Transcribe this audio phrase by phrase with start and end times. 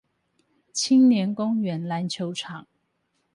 [0.73, 2.65] 青年公園籃球場